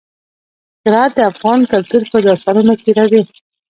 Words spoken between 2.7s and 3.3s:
کې راځي.